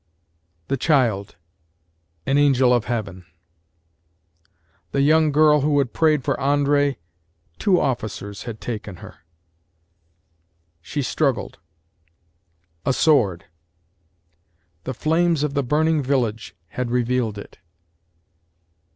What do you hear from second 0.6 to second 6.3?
THE child AN Angel of Heaven THE young girl who had prayed